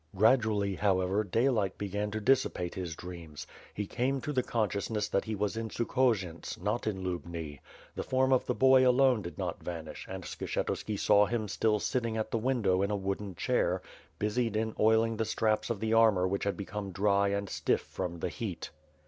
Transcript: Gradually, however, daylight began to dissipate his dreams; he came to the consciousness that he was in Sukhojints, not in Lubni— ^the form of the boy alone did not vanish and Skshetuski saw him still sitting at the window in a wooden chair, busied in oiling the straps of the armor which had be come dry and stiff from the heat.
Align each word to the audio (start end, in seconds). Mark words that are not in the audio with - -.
Gradually, 0.15 0.73
however, 0.73 1.23
daylight 1.23 1.77
began 1.77 2.09
to 2.09 2.19
dissipate 2.19 2.73
his 2.73 2.95
dreams; 2.95 3.45
he 3.71 3.85
came 3.85 4.19
to 4.21 4.33
the 4.33 4.41
consciousness 4.41 5.07
that 5.07 5.25
he 5.25 5.35
was 5.35 5.55
in 5.55 5.69
Sukhojints, 5.69 6.59
not 6.59 6.87
in 6.87 7.03
Lubni— 7.03 7.59
^the 7.95 8.03
form 8.03 8.33
of 8.33 8.43
the 8.47 8.55
boy 8.55 8.83
alone 8.87 9.21
did 9.21 9.37
not 9.37 9.61
vanish 9.61 10.07
and 10.09 10.23
Skshetuski 10.23 10.97
saw 10.97 11.27
him 11.27 11.47
still 11.47 11.77
sitting 11.77 12.17
at 12.17 12.31
the 12.31 12.39
window 12.39 12.81
in 12.81 12.89
a 12.89 12.95
wooden 12.95 13.35
chair, 13.35 13.79
busied 14.17 14.55
in 14.55 14.73
oiling 14.79 15.17
the 15.17 15.23
straps 15.23 15.69
of 15.69 15.79
the 15.79 15.93
armor 15.93 16.27
which 16.27 16.45
had 16.45 16.57
be 16.57 16.65
come 16.65 16.91
dry 16.91 17.27
and 17.27 17.47
stiff 17.47 17.81
from 17.81 18.21
the 18.21 18.29
heat. 18.29 18.71